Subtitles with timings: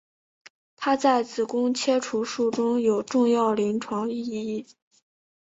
[0.75, 4.65] 它在子宫切除术中有重要临床意义。